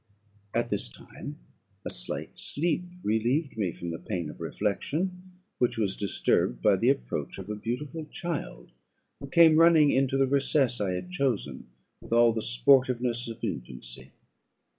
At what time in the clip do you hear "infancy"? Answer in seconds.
13.43-14.09